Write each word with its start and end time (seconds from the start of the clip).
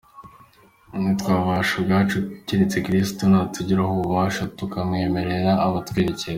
Ntitwabibasha 1.01 1.73
ubwacu, 1.77 2.17
keretse 2.47 2.77
Kristo 2.85 3.21
natugiraho 3.31 3.91
ububasha 3.95 4.41
tukamwemerera 4.57 5.51
akatwerekera. 5.65 6.29